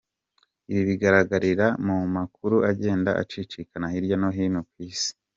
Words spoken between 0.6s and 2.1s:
Ibi bigaragarira mu